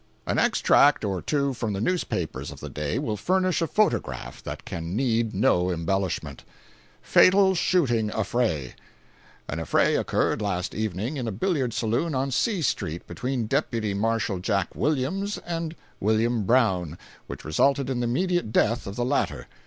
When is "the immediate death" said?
17.99-18.87